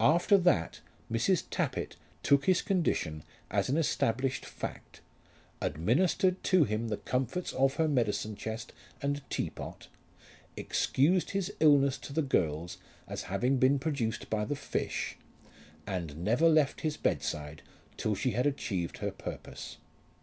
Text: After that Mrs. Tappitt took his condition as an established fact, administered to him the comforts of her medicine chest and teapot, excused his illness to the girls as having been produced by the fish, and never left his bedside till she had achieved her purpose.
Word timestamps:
After 0.00 0.38
that 0.38 0.80
Mrs. 1.12 1.42
Tappitt 1.50 1.96
took 2.22 2.46
his 2.46 2.62
condition 2.62 3.22
as 3.50 3.68
an 3.68 3.76
established 3.76 4.46
fact, 4.46 5.02
administered 5.60 6.42
to 6.44 6.64
him 6.64 6.88
the 6.88 6.96
comforts 6.96 7.52
of 7.52 7.74
her 7.74 7.86
medicine 7.86 8.36
chest 8.36 8.72
and 9.02 9.20
teapot, 9.28 9.88
excused 10.56 11.32
his 11.32 11.52
illness 11.60 11.98
to 11.98 12.14
the 12.14 12.22
girls 12.22 12.78
as 13.06 13.24
having 13.24 13.58
been 13.58 13.78
produced 13.78 14.30
by 14.30 14.46
the 14.46 14.56
fish, 14.56 15.14
and 15.86 16.24
never 16.24 16.48
left 16.48 16.80
his 16.80 16.96
bedside 16.96 17.60
till 17.98 18.14
she 18.14 18.30
had 18.30 18.46
achieved 18.46 18.96
her 18.96 19.10
purpose. 19.10 19.76